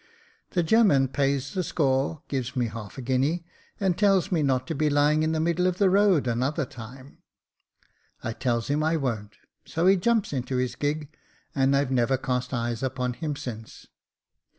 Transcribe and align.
The 0.57 0.63
gem 0.63 0.87
man 0.87 1.09
pays 1.09 1.53
the 1.53 1.61
score, 1.61 2.23
gives 2.27 2.55
me 2.55 2.65
half 2.69 2.97
a 2.97 3.03
guinea, 3.03 3.45
and 3.79 3.95
tells 3.95 4.31
me 4.31 4.41
not 4.41 4.65
to 4.65 4.73
be 4.73 4.89
lying 4.89 5.21
in 5.21 5.31
the 5.31 5.39
middle 5.39 5.67
of 5.67 5.77
the 5.77 5.91
road 5.91 6.25
another 6.25 6.65
time. 6.65 7.19
I 8.23 8.33
tells 8.33 8.67
him 8.67 8.81
I 8.81 8.97
won't, 8.97 9.35
so 9.63 9.85
he 9.85 9.97
jumps 9.97 10.33
into 10.33 10.55
his 10.57 10.75
gig, 10.75 11.15
and 11.53 11.75
I've 11.75 11.91
never 11.91 12.17
cast 12.17 12.51
eyes 12.51 12.81
upon 12.81 13.13
him 13.13 13.35
since. 13.35 13.85